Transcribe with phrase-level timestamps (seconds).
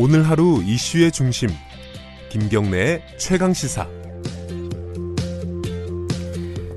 [0.00, 1.48] 오늘 하루 이슈의 중심
[2.30, 3.84] 김경래의 최강 시사.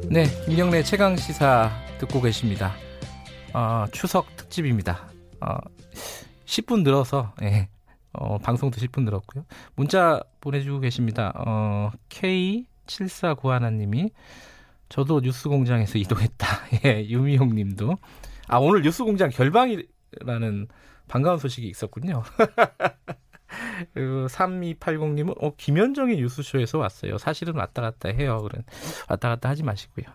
[0.10, 2.74] 네, 김경래 최강 시사 듣고 계십니다.
[3.54, 5.08] 어, 추석 특집입니다.
[5.40, 5.56] 어,
[6.46, 7.70] 10분 늘어서 예,
[8.12, 9.46] 어, 방송도 10분 늘었고요.
[9.76, 11.32] 문자 보내주고 계십니다.
[11.36, 14.10] 어, K7491님이
[14.90, 16.48] 저도 뉴스공장에서 이동했다.
[16.86, 17.98] 예, 유미용님도
[18.48, 20.68] 아 오늘 뉴스공장 결방이라는
[21.12, 22.24] 반가운 소식이 있었군요.
[23.94, 27.18] 그리고 3280님은 어, 김현정의 뉴스쇼에서 왔어요.
[27.18, 28.40] 사실은 왔다 갔다 해요.
[28.42, 28.64] 그런
[29.10, 30.06] 왔다 갔다 하지 마시고요.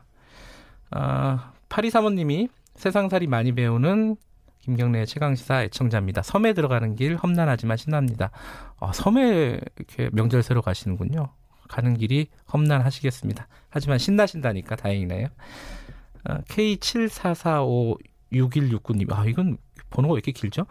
[0.93, 4.17] 아, 8235님이 세상살이 많이 배우는
[4.61, 6.23] 김경래의 최강시사 애청자입니다.
[6.23, 8.31] 섬에 들어가는 길 험난하지만 신납니다.
[8.81, 11.29] 아, 섬에 이렇게 명절 새로 가시는군요.
[11.69, 13.49] 가는 길이 험난하시겠습니다.
[13.69, 15.29] 하지만 신나신다니까 다행이네요.
[16.25, 19.59] 아, K74456169님, 아, 이건
[19.97, 20.67] 번호가 왜 이렇게 길죠?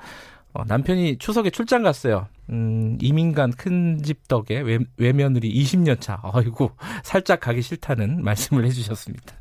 [0.53, 2.27] 어, 남편이 추석에 출장 갔어요.
[2.49, 6.21] 음, 이민간 큰 집 덕에 외, 외며느리 20년 차.
[6.23, 6.71] 아이고,
[7.03, 9.35] 살짝 가기 싫다는 말씀을 해주셨습니다.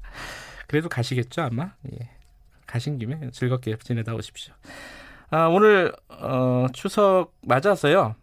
[0.67, 1.73] 그래도 가시겠죠, 아마?
[1.93, 2.09] 예.
[2.67, 4.55] 가신 김에 즐겁게 지내다 오십시오.
[5.31, 8.17] 아, 오늘, 어, 추석 맞아서요.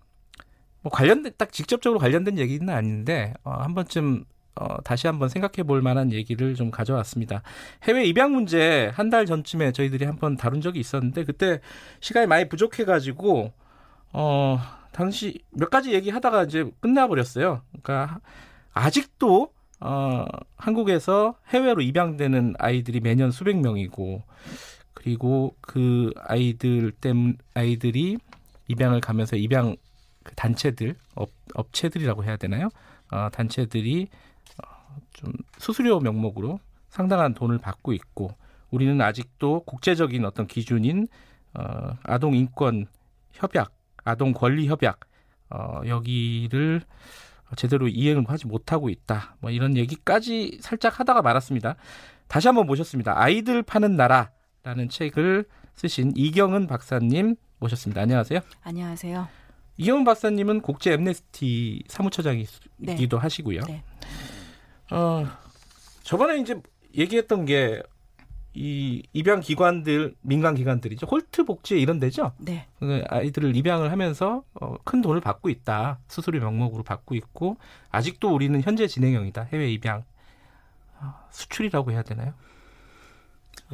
[0.82, 5.82] 뭐 관련된, 딱 직접적으로 관련된 얘기는 아닌데, 어, 한 번쯤 어, 다시 한번 생각해 볼
[5.82, 7.42] 만한 얘기를 좀 가져왔습니다.
[7.84, 11.60] 해외 입양 문제 한 달 전쯤에 저희들이 한 번 다룬 적이 있었는데 그때
[12.02, 13.52] 시간이 많이 부족해가지고
[14.14, 14.60] 어,
[14.92, 17.62] 당시 몇 가지 얘기하다가 이제 끝나버렸어요.
[17.82, 18.20] 그러니까
[18.74, 20.26] 아직도 어,
[20.58, 24.22] 한국에서 해외로 입양되는 아이들이 매년 수백 명이고
[24.94, 28.18] 그리고 그 아이들 땜 아이들이
[28.68, 29.76] 입양을 가면서 입양
[30.24, 32.70] 그 단체들 업, 업체들이라고 해야 되나요?
[33.12, 34.10] 어, 단체들이
[35.14, 38.32] 좀 수수료 명목으로 상당한 돈을 받고 있고
[38.70, 41.08] 우리는 아직도 국제적인 어떤 기준인
[41.54, 42.88] 어, 아동 인권
[43.34, 45.00] 협약, 아동 권리 협약
[45.50, 46.82] 어, 여기를
[47.58, 49.36] 제대로 이행을 하지 못하고 있다.
[49.40, 51.76] 뭐 이런 얘기까지 살짝 하다가 말았습니다.
[52.28, 53.20] 다시 한번 모셨습니다.
[53.20, 55.46] 아이들 파는 나라라는 책을
[55.76, 58.02] 쓰신 이경은 박사님 모셨습니다.
[58.02, 58.40] 안녕하세요.
[58.64, 59.28] 안녕하세요.
[59.78, 63.08] 이경은 박사님은 국제 엠네스티 사무처장이기도 네.
[63.18, 63.62] 하시고요.
[63.68, 63.84] 네.
[64.92, 65.26] 어,
[66.04, 66.62] 저번에 이제
[66.96, 67.82] 얘기했던 게
[68.54, 72.34] 이 입양 기관들 민간 기관들이죠 홀트 복지 이런 데죠.
[72.38, 72.68] 네.
[72.80, 77.56] 그 아이들을 입양을 하면서 어, 큰 돈을 받고 있다 수수료 명목으로 받고 있고
[77.92, 80.04] 아직도 우리는 현재 진행형이다 해외 입양
[81.00, 82.34] 어, 수출이라고 해야 되나요?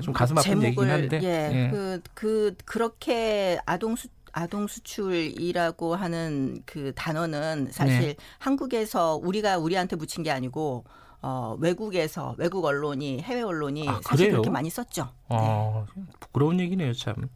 [0.03, 1.19] 좀 가슴 아픈 얘기긴 한데.
[1.23, 1.69] 예, 예.
[1.71, 8.15] 그, 그 그렇게 아동 수 아동 수출이라고 하는 그 단어는 사실 네.
[8.37, 10.85] 한국에서 우리가 우리한테 붙인 게 아니고
[11.21, 15.09] 어, 외국에서 외국 언론이 해외 언론이 아, 사실 그렇게 많이 썼죠.
[15.29, 16.03] 아, 네.
[16.19, 17.29] 부끄러운 얘기네요, 참.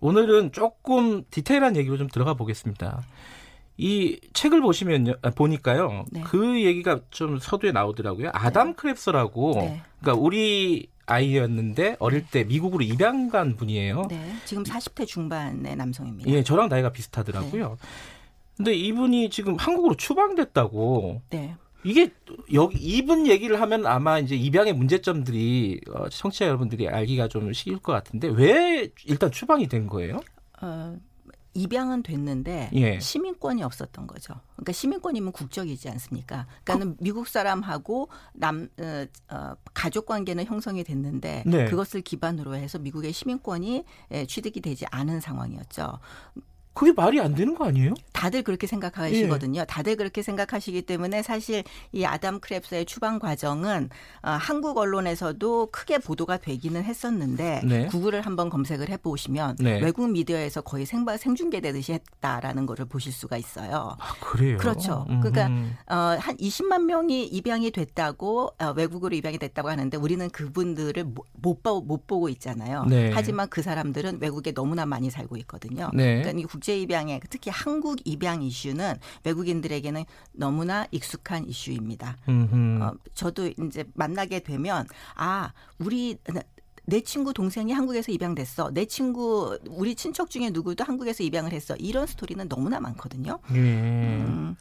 [0.00, 3.02] 오늘은 조금 디테일한 얘기로 좀 들어가 보겠습니다.
[3.78, 6.04] 이 책을 보시면 아, 보니까요.
[6.10, 6.22] 네.
[6.22, 8.30] 그 얘기가 좀 서두에 나오더라고요.
[8.32, 8.74] 아담 네.
[8.74, 9.54] 크랩스라고.
[9.54, 9.82] 네.
[10.00, 14.06] 그러니까 우리 아이였는데 어릴 때 미국으로 입양 간 분이에요.
[14.08, 14.34] 네.
[14.44, 16.30] 지금 40대 중반의 남성입니다.
[16.30, 17.68] 예, 저랑 나이가 비슷하더라고요.
[17.70, 17.88] 네.
[18.56, 21.22] 근데 이분이 지금 한국으로 추방됐다고.
[21.30, 21.56] 네.
[21.84, 22.12] 이게
[22.52, 27.92] 여기 이분 얘기를 하면 아마 이제 입양의 문제점들이 어, 청취자 여러분들이 알기가 좀 쉬울 것
[27.92, 30.20] 같은데 왜 일단 추방이 된 거예요?
[30.60, 30.96] 어,
[31.54, 32.98] 입양은 됐는데 예.
[32.98, 34.34] 시민권이 없었던 거죠.
[34.54, 36.46] 그러니까 시민권이면 국적이지 않습니까?
[36.64, 37.04] 그러니까는 그...
[37.04, 41.64] 미국 사람하고 남 어, 어, 가족 관계는 형성이 됐는데 네.
[41.66, 45.98] 그것을 기반으로 해서 미국의 시민권이 예, 취득이 되지 않은 상황이었죠.
[46.74, 47.94] 그게 말이 안 되는 거 아니에요?
[48.12, 49.60] 다들 그렇게 생각하시거든요.
[49.60, 49.64] 예.
[49.64, 53.90] 다들 그렇게 생각하시기 때문에 사실 이 아담 크랩스의 추방 과정은
[54.22, 57.86] 어, 한국 언론에서도 크게 보도가 되기는 했었는데 네.
[57.86, 59.80] 구글을 한번 검색을 해보시면 네.
[59.80, 63.96] 외국 미디어에서 거의 생바, 생중계되듯이 했다라는 거를 보실 수가 있어요.
[63.98, 64.56] 아, 그래요?
[64.56, 65.04] 그렇죠.
[65.10, 65.30] 음흠.
[65.30, 71.26] 그러니까 어, 한 20만 명이 입양이 됐다고 어, 외국으로 입양이 됐다고 하는데 우리는 그분들을 못,
[71.32, 72.84] 못, 못 보고 있잖아요.
[72.88, 73.10] 네.
[73.12, 75.90] 하지만 그 사람들은 외국에 너무나 많이 살고 있거든요.
[75.92, 76.20] 네.
[76.20, 76.32] 그러니까
[76.62, 78.94] 국제 입양에 특히 한국 입양 이슈는
[79.24, 82.16] 외국인들에게는 너무나 익숙한 이슈입니다.
[82.80, 84.86] 어, 저도 이제 만나게 되면
[85.16, 86.16] 아 우리
[86.84, 88.70] 내 친구 동생이 한국에서 입양됐어.
[88.72, 91.74] 내 친구 우리 친척 중에 누구도 한국에서 입양을 했어.
[91.74, 93.40] 이런 스토리는 너무나 많거든요.
[93.54, 93.56] 예.
[93.56, 94.54] 음,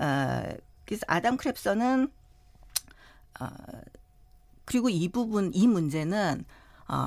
[0.00, 0.42] 어,
[0.84, 2.10] 그래서 아담 크랩서는
[3.38, 3.46] 어,
[4.64, 6.44] 그리고 이 부분 이 문제는
[6.88, 7.06] 어,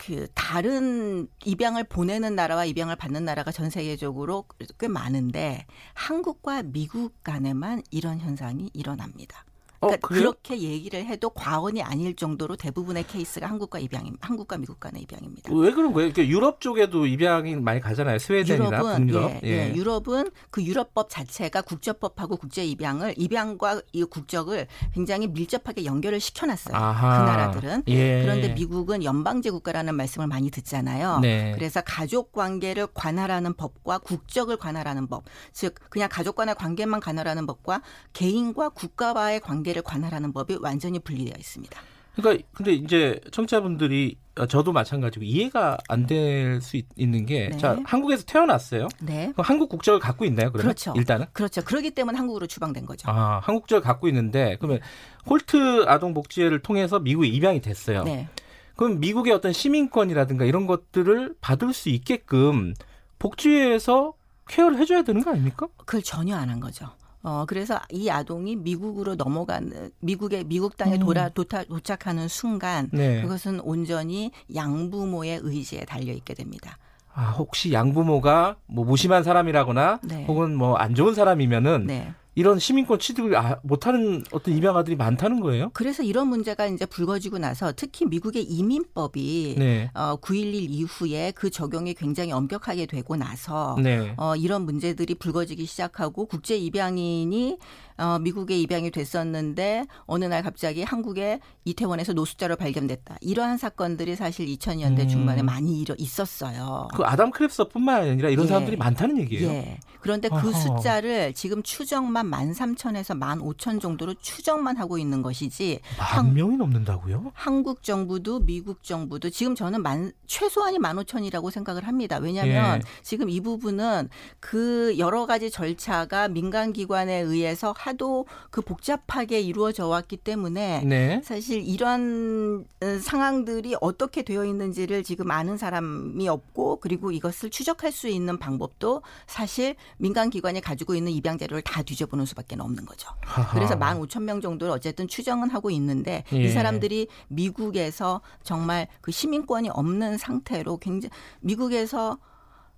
[0.00, 4.46] 그 다른 입양을 보내는 나라와 입양을 받는 나라가 전 세계적으로
[4.78, 9.44] 꽤 많은데 한국과 미국 간에만 이런 현상이 일어납니다.
[9.80, 14.78] 어, 그러니까 어, 그렇게 얘기를 해도 과언이 아닐 정도로 대부분의 케이스가 한국과 입양임, 한국과 미국
[14.78, 15.50] 간의 입양입니다.
[15.54, 16.12] 왜 그런 거예요?
[16.12, 18.18] 그러니까 유럽 쪽에도 입양이 많이 가잖아요.
[18.18, 19.30] 스웨덴이나 유럽은, 북유럽.
[19.30, 19.70] 예, 예.
[19.70, 26.76] 예, 유럽은 그 유럽법 자체가 국제법하고 국제 입양을 입양과 이 국적을 굉장히 밀접하게 연결을 시켜놨어요.
[26.76, 27.18] 아하.
[27.24, 27.82] 그 나라들은.
[27.88, 28.22] 예.
[28.22, 31.20] 그런데 미국은 연방제 국가라는 말씀을 많이 듣잖아요.
[31.20, 31.52] 네.
[31.54, 37.80] 그래서 가족 관계를 관할하는 법과 국적을 관할하는 법, 즉 그냥 가족 간의 관계만 관할하는 법과
[38.12, 41.80] 개인과 국가와의 관계 관계를 관할하는 법이 완전히 분리되어 있습니다.
[42.16, 47.56] 그러니까 근데 이제 청취자분들이 어, 저도 마찬가지고 이해가 안 될 수 있는 게, 네.
[47.56, 48.88] 자 한국에서 태어났어요.
[49.00, 49.32] 네.
[49.36, 50.50] 한국 국적을 갖고 있나요?
[50.50, 50.92] 그러면 그렇죠.
[50.96, 51.62] 일단은 그렇죠.
[51.62, 53.08] 그렇기 때문에 한국으로 추방된 거죠.
[53.10, 54.80] 아 한국 국적을 갖고 있는데 그러면
[55.28, 58.02] 홀트 아동 복지회를 통해서 미국에 입양이 됐어요.
[58.04, 58.28] 네.
[58.76, 62.74] 그럼 미국의 어떤 시민권이라든가 이런 것들을 받을 수 있게끔
[63.18, 64.14] 복지회에서
[64.48, 65.68] 케어를 해줘야 되는 거 아닙니까?
[65.76, 66.90] 그걸 전혀 안 한 거죠.
[67.22, 71.00] 어 그래서 이 아동이 미국으로 넘어가는 미국의 미국 땅에 음.
[71.00, 73.20] 돌아 도타, 도착하는 순간 네.
[73.20, 76.78] 그것은 온전히 양부모의 의지에 달려 있게 됩니다.
[77.12, 80.24] 아 혹시 양부모가 뭐 무심한 사람이라거나 네.
[80.26, 82.12] 혹은 뭐 안 좋은 사람이면은 네.
[82.40, 85.68] 이런 시민권 취득을 아, 못하는 어떤 입양아들이 많다는 거예요?
[85.74, 89.90] 그래서 이런 문제가 이제 불거지고 나서 특히 미국의 이민법이 네.
[89.92, 94.14] 어, 9.11 이후에 그 적용이 굉장히 엄격하게 되고 나서 네.
[94.16, 97.58] 어, 이런 문제들이 불거지기 시작하고 국제 입양인이
[98.00, 103.18] 어, 미국에 입양이 됐었는데 어느 날 갑자기 한국의 이태원에서 노숙자로 발견됐다.
[103.20, 105.08] 이러한 사건들이 사실 2000년대 음.
[105.08, 106.88] 중반에 많이 일어 있었어요.
[106.94, 108.48] 그 아담 크랩서뿐만 아니라 이런 예.
[108.48, 109.48] 사람들이 많다는 얘기예요.
[109.50, 109.78] 예.
[110.00, 110.52] 그런데 그 어허.
[110.52, 117.32] 숫자를 지금 추정만 13,000에서 15,000 정도로 추정만 하고 있는 것이지 만 명이 넘는다고요?
[117.34, 122.16] 한국 정부도 미국 정부도 지금 저는 만 최소한이 15,000이라고 생각을 합니다.
[122.16, 123.02] 왜냐하면 예.
[123.02, 124.08] 지금 이 부분은
[124.40, 128.20] 그 여러 가지 절차가 민간 기관에 의해서 하도
[128.50, 131.20] 그 복잡하게 이루어져 왔기 때문에 네.
[131.24, 138.08] 사실 이런 어, 상황들이 어떻게 되어 있는지를 지금 아는 사람이 없고 그리고 이것을 추적할 수
[138.08, 143.08] 있는 방법도 사실 민간 기관이 가지고 있는 입양 자료를 다 뒤져보는 수밖에 없는 거죠.
[143.22, 143.54] 하하.
[143.54, 146.44] 그래서 15,000명 정도를 어쨌든 추정은 하고 있는데 예.
[146.44, 151.10] 이 사람들이 미국에서 정말 그 시민권이 없는 상태로 굉장히
[151.40, 152.18] 미국에서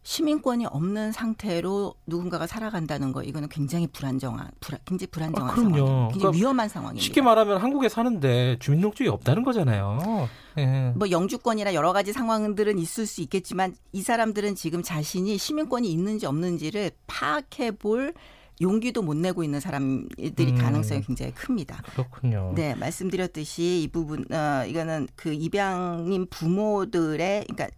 [0.04, 6.12] 시민권이 없는 상태로 누군가가 살아간다는 거 이거는 굉장히 불안정한 불안, 굉장히 불안정한 아, 상황, 굉장히
[6.12, 7.04] 그러니까 위험한 상황입니다.
[7.04, 10.28] 쉽게 말하면 한국에 사는데 주민등록증이 없다는 거잖아요.
[10.58, 10.92] 예.
[10.96, 16.90] 뭐 영주권이나 여러 가지 상황들은 있을 수 있겠지만 이 사람들은 지금 자신이 시민권이 있는지 없는지를
[17.06, 18.12] 파악해 볼
[18.60, 21.82] 용기도 못 내고 있는 사람들이 음, 가능성이 굉장히 큽니다.
[21.92, 22.52] 그렇군요.
[22.54, 27.68] 네, 말씀드렸듯이 이 부분 어 이거는 그 입양인 부모들의 그러니까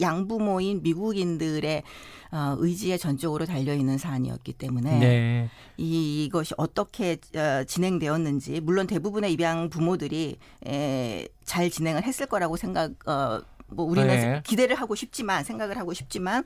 [0.00, 1.82] 양부모인 미국인들의
[2.32, 5.50] 어, 의지에 전적으로 달려 있는 사안이었기 때문에 네.
[5.76, 12.92] 이, 이것이 어떻게 어, 진행되었는지 물론 대부분의 입양 부모들이 에, 잘 진행을 했을 거라고 생각
[13.08, 14.42] 어, 뭐 우리는 네.
[14.44, 16.44] 기대를 하고 싶지만 생각을 하고 싶지만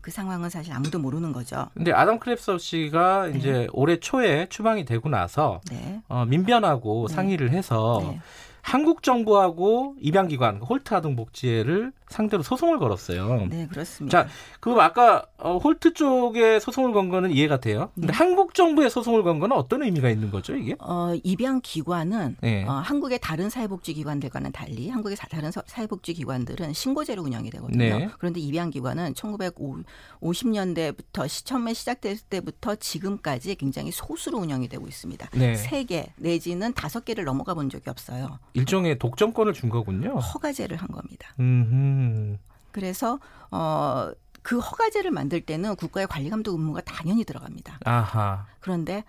[0.00, 1.68] 그 상황은 사실 아무도 모르는 거죠.
[1.74, 3.38] 근데 아담 크랩서 씨가 네.
[3.38, 6.00] 이제 올해 초에 추방이 되고 나서 네.
[6.08, 7.14] 어, 민변하고 네.
[7.14, 8.20] 상의를 해서 네.
[8.62, 13.46] 한국 정부하고 입양기관 홀트 아동복지회를 상대로 소송을 걸었어요.
[13.50, 14.24] 네, 그렇습니다.
[14.24, 14.28] 자,
[14.60, 17.90] 그럼 아까 어, 홀트 쪽에 소송을 건 거는 이해가 돼요.
[17.94, 18.12] 근데 네.
[18.12, 20.74] 한국 정부에 소송을 건 거는 어떤 의미가 있는 거죠, 이게?
[20.80, 22.64] 어, 입양 기관은 네.
[22.64, 27.78] 어, 한국의 다른 사회복지 기관들과는 달리 한국의 다른 사회복지 기관들은 신고제로 운영이 되거든요.
[27.78, 28.08] 네.
[28.18, 35.28] 그런데 입양 기관은 1950년대부터 시청에 시작됐을 때부터 지금까지 굉장히 소수로 운영이 되고 있습니다.
[35.34, 35.52] 네.
[35.54, 38.40] 3개 내지는 5개를 넘어가 본 적이 없어요.
[38.54, 40.18] 일종의 독점권을 준 거군요.
[40.18, 41.32] 허가제를 한 겁니다.
[41.38, 42.38] 음흠.
[42.72, 43.20] 그래서
[43.52, 44.10] 어.
[44.48, 47.80] 그 허가제를 만들 때는 국가의 관리 감독 의무가 당연히 들어갑니다.
[47.84, 48.46] 아하.
[48.60, 49.04] 그런데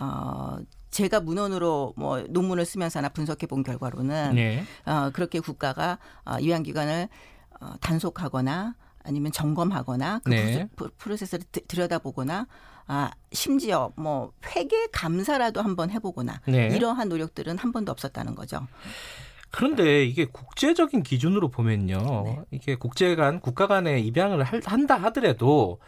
[0.00, 0.56] 어
[0.90, 4.64] 제가 문헌으로 뭐 논문을 쓰면서나 분석해 본 결과로는 네.
[4.86, 7.08] 어 그렇게 국가가 어 요양기관을
[7.60, 10.68] 어 단속하거나 아니면 점검하거나 그 네.
[10.98, 12.48] 프로세스를 들여다보거나
[12.88, 16.66] 아 심지어 뭐 회계 감사라도 한번 해보거나 네.
[16.74, 18.66] 이러한 노력들은 한 번도 없었다는 거죠.
[19.50, 22.38] 그런데 이게 국제적인 기준으로 보면요, 네.
[22.50, 25.78] 이게 국제 간 국가 간의 입양을 한다 하더라도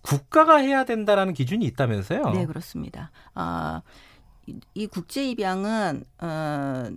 [0.00, 2.30] 국가가 해야 된다라는 기준이 있다면서요?
[2.30, 3.10] 네 그렇습니다.
[3.34, 3.82] 아,
[4.46, 6.90] 이, 이 국제 입양은 어,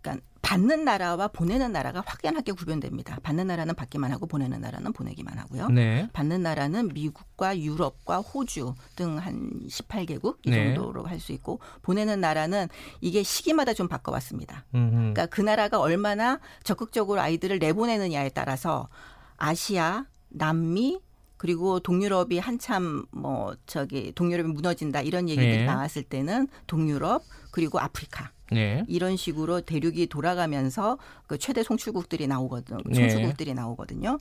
[0.00, 3.18] 그러니까 받는 나라와 보내는 나라가 확연하게 구별됩니다.
[3.22, 5.68] 받는 나라는 받기만 하고 보내는 나라는 보내기만 하고요.
[5.68, 6.08] 네.
[6.12, 10.74] 받는 나라는 미국과 유럽과 호주 등 한 18개국 이 네.
[10.74, 12.68] 정도로 할수 있고 보내는 나라는
[13.00, 14.64] 이게 시기마다 좀 바꿔왔습니다.
[14.74, 14.90] 음흠.
[14.90, 18.88] 그러니까 그 나라가 얼마나 적극적으로 아이들을 내보내느냐에 따라서
[19.36, 21.00] 아시아, 남미,
[21.40, 25.64] 그리고 동유럽이 한참 뭐 저기 동유럽이 무너진다 이런 얘기들이 네.
[25.64, 28.84] 나왔을 때는 동유럽 그리고 아프리카 네.
[28.88, 32.94] 이런 식으로 대륙이 돌아가면서 그 최대 송출국들이 나오거든 네.
[32.94, 34.18] 송출국들이 나오거든요.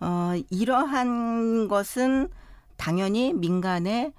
[0.00, 2.28] 어 이러한 것은
[2.78, 4.12] 당연히 민간의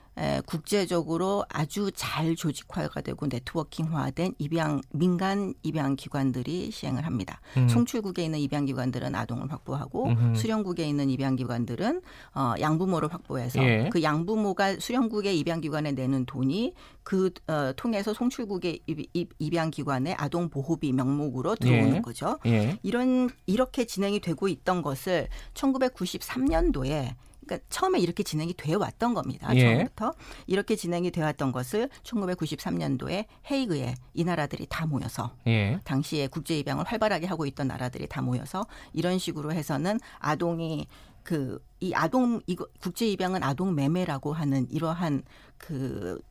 [0.46, 7.40] 국제적으로 아주 잘 조직화가 되고 네트워킹화된 입양 민간 입양 기관들이 시행을 합니다.
[7.56, 7.70] 음.
[7.70, 10.36] 송출국에 있는 입양 기관들은 아동을 확보하고 음.
[10.36, 12.02] 수령국에 있는 입양 기관들은
[12.36, 13.90] 어, 양부모를 확보해서 예.
[13.92, 16.74] 그 양부모가 수령국의 입양 기관에 내는 돈이
[17.04, 22.02] 그 어, 통해서 송출국의 입, 입양 기관의 아동 보호비 명목으로 들어오는 예.
[22.02, 22.40] 거죠.
[22.46, 22.78] 예.
[22.84, 27.16] 이런 이렇게 진행이 되고 있던 것을 1993년도에
[27.50, 29.54] 그러니까 처음에 이렇게 진행이 되어 왔던 겁니다.
[29.56, 29.62] 예.
[29.62, 30.14] 처음부터
[30.48, 35.80] 이렇게 진행이 되어 왔던 것을 1993년도에 헤이그에 이 나라들이 다 모여서 예.
[35.84, 40.88] 당시에 국제 입양을 활발하게 하고 있던 나라들이 다 모여서 이런 식으로 해서는 아동이
[41.24, 45.24] 그 이 아동 이거 국제 입양은 아동 매매라고 하는 이러한
[45.58, 46.22] 그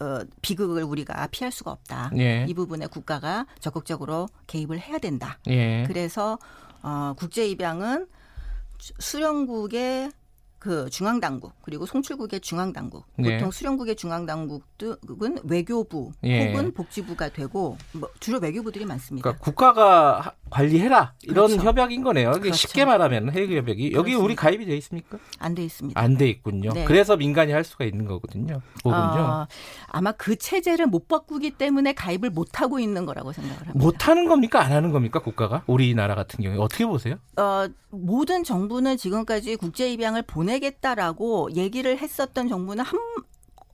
[0.00, 2.10] 어, 비극을 우리가 피할 수가 없다.
[2.16, 2.46] 예.
[2.48, 5.38] 이 부분에 국가가 적극적으로 개입을 해야 된다.
[5.48, 5.84] 예.
[5.86, 6.38] 그래서
[6.82, 8.06] 어, 국제 입양은
[8.78, 10.10] 수령국의
[10.62, 13.34] 그 중앙 당국 그리고 송출국의 중앙 당국 네.
[13.34, 16.52] 보통 수령국의 중앙 당국은 외교부 예.
[16.52, 19.24] 혹은 복지부가 되고 뭐 주로 외교부들이 많습니다.
[19.24, 21.66] 그러니까 국가가 관리해라 이런 그렇죠.
[21.66, 22.30] 협약인 거네요.
[22.32, 22.52] 그렇죠.
[22.52, 24.24] 쉽게 말하면 해외 협약이 여기 그렇습니다.
[24.24, 25.18] 우리 가입이 돼 있습니까?
[25.40, 26.00] 안 돼 있습니다.
[26.00, 26.70] 안 돼 있군요.
[26.72, 26.84] 네.
[26.84, 28.60] 그래서 민간이 할 수가 있는 거거든요.
[28.84, 29.46] 어,
[29.88, 33.78] 아마 그 체제를 못 바꾸기 때문에 가입을 못 하고 있는 거라고 생각을 합니다.
[33.84, 34.60] 못 하는 겁니까?
[34.60, 35.18] 안 하는 겁니까?
[35.18, 37.16] 국가가 우리나라 같은 경우에 어떻게 보세요?
[37.36, 42.98] 어, 모든 정부는 지금까지 국제 입양을 보내 겠다라고 얘기를 했었던 정부는 한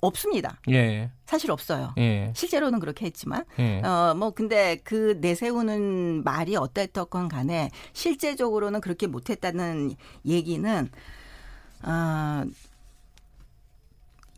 [0.00, 0.60] 없습니다.
[0.70, 1.10] 예.
[1.26, 1.92] 사실 없어요.
[1.98, 2.32] 예.
[2.34, 3.80] 실제로는 그렇게 했지만, 예.
[3.80, 9.94] 어, 뭐, 근데 그 내세우는 말이 어땠던 간에 실제적으로는 그렇게 못했다는
[10.24, 10.88] 얘기는,
[11.82, 12.44] 어,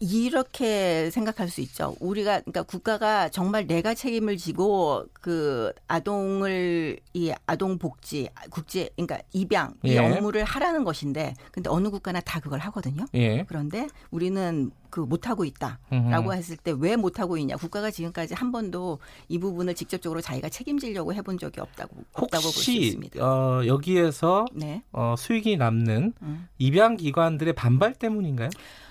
[0.01, 1.95] 이렇게 생각할 수 있죠.
[2.01, 9.75] 우리가 그러니까 국가가 정말 내가 책임을 지고 그 아동을 이 아동 복지 국제 그러니까 입양
[9.85, 9.99] 이 예.
[9.99, 13.05] 업무를 하라는 것인데 근데 어느 국가나 다 그걸 하거든요.
[13.15, 13.45] 예.
[13.45, 18.51] 그런데 우리는 그 못 하고 있다라고 했을 때 왜 못 하고 있냐 국가가 지금까지 한
[18.53, 23.25] 번도 이 부분을 직접적으로 자기가 책임지려고 해본 적이 없다고 없다고 볼 수 있습니다.
[23.25, 24.83] 어, 여기에서 네.
[24.93, 26.49] 어, 수익이 남는 음.
[26.59, 28.49] 입양 기관들의 반발 때문인가요?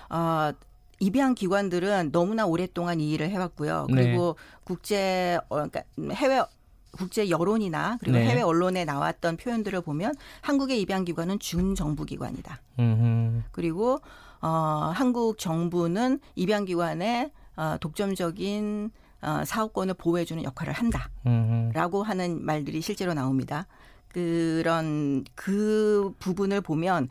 [0.08, 0.52] 어,
[1.00, 3.86] 입양 기관들은 너무나 오랫동안 이 일을 해왔고요.
[3.88, 4.04] 네.
[4.04, 4.58] 그리고 네.
[4.64, 6.42] 국제 어, 그러니까 해외
[6.92, 8.26] 국제 여론이나 그리고 네.
[8.26, 12.60] 해외 언론에 나왔던 표현들을 보면 한국의 입양 기관은 준정부 기관이다.
[12.78, 13.42] 음흠.
[13.50, 14.00] 그리고
[14.42, 18.90] 어, 한국 정부는 입양 기관의 어, 독점적인
[19.22, 22.08] 어, 사업권을 보호해주는 역할을 한다라고 음흠.
[22.08, 23.66] 하는 말들이 실제로 나옵니다.
[24.12, 27.08] 그런 그 부분을 보면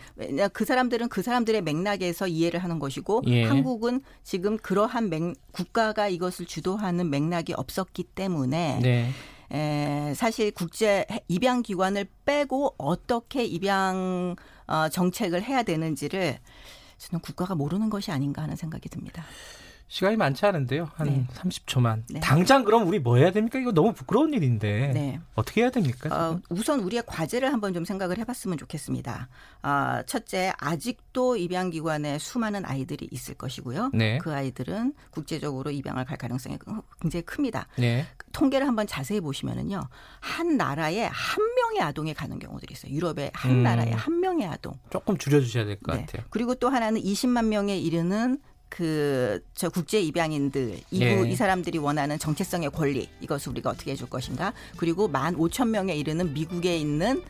[0.53, 3.45] 그 사람들은 그 사람들의 맥락에서 이해를 하는 것이고 예.
[3.45, 9.09] 한국은 지금 그러한 맥, 국가가 이것을 주도하는 맥락이 없었기 때문에 네.
[9.51, 14.35] 에, 사실 국제 입양 기관을 빼고 어떻게 입양
[14.67, 16.37] 어, 정책을 해야 되는지를
[16.97, 19.23] 저는 국가가 모르는 것이 아닌가 하는 생각이 듭니다.
[19.89, 20.91] 시간이 많지 않은데요.
[20.93, 21.27] 한 네.
[21.33, 22.03] 30초만.
[22.11, 22.19] 네.
[22.19, 23.57] 당장 그럼 우리 뭐 해야 됩니까?
[23.57, 24.91] 이거 너무 부끄러운 일인데.
[24.93, 25.19] 네.
[25.33, 26.09] 어떻게 해야 됩니까?
[26.15, 29.27] 어, 우선 우리의 과제를 한번 좀 생각을 해봤으면 좋겠습니다.
[29.63, 33.89] 어, 첫째, 아직도 입양기관에 수많은 아이들이 있을 것이고요.
[33.95, 34.19] 네.
[34.19, 36.59] 그 아이들은 국제적으로 입양을 갈 가능성이
[37.01, 37.67] 굉장히 큽니다.
[37.79, 38.05] 네.
[38.31, 39.81] 통계를 한번 자세히 보시면은요.
[40.19, 42.93] 한 나라에 한 명의 아동이 가는 경우들이 있어요.
[42.93, 43.63] 유럽의 한 음.
[43.63, 44.75] 나라에 한 명의 아동.
[44.91, 46.05] 조금 줄여주셔야 될것 네.
[46.05, 46.27] 같아요.
[46.29, 48.37] 그리고 또 하나는 20만 명에 이르는
[48.69, 51.29] 그 저 국제 입양인들 이부 예.
[51.29, 56.33] 이 사람들이 원하는 정체성의 권리 이것을 우리가 어떻게 해줄 것인가 그리고 만 오천 명에 이르는
[56.33, 57.21] 미국에 있는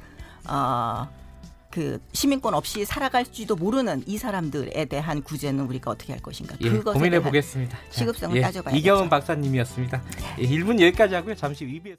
[0.47, 7.21] 어그 시민권 없이 살아갈지도 모르는 이 사람들에 대한 구제는 우리가 어떻게 할 것인가 예, 고민해
[7.23, 7.77] 보겠습니다.
[7.89, 10.03] 시급성을 예, 따져봐야 이경은 박사님이었습니다.
[10.39, 11.33] 예, 1분 여기까지 하고요.
[11.35, 11.95] 잠시 위비에